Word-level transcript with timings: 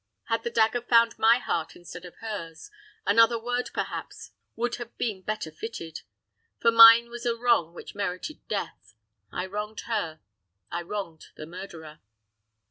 Had 0.29 0.41
the 0.43 0.49
dagger 0.49 0.81
found 0.81 1.19
my 1.19 1.37
heart 1.37 1.75
instead 1.75 2.05
of 2.05 2.15
hers, 2.15 2.71
another 3.05 3.37
word, 3.37 3.69
perhaps, 3.71 4.31
would 4.55 4.77
have 4.77 4.97
been 4.97 5.21
better 5.21 5.51
fitted; 5.51 6.01
for 6.59 6.71
mine 6.71 7.09
was 7.11 7.23
a 7.23 7.35
wrong 7.37 7.75
which 7.75 7.93
merited 7.93 8.39
death. 8.47 8.95
I 9.31 9.45
wronged 9.45 9.81
her; 9.81 10.19
I 10.71 10.81
wronged 10.81 11.27
her 11.37 11.45
murderer." 11.45 11.99